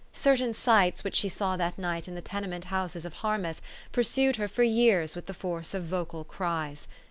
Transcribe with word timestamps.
Certain 0.13 0.51
sights 0.51 1.03
which 1.03 1.13
she 1.13 1.29
saw 1.29 1.55
that 1.55 1.77
night 1.77 2.07
in 2.07 2.15
the 2.15 2.23
tenement 2.23 2.63
houses 2.73 3.05
of 3.05 3.13
Harmouth 3.21 3.61
pursued 3.91 4.37
her 4.37 4.47
for 4.47 4.63
years 4.63 5.15
with 5.15 5.27
the 5.27 5.31
force 5.35 5.75
of 5.75 5.83
vocal 5.85 6.23
cries. 6.23 6.87